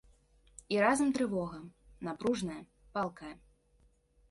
І 0.75 0.79
разам 0.83 1.11
трывога, 1.17 1.59
напружная, 2.09 2.59
палкая. 2.99 3.33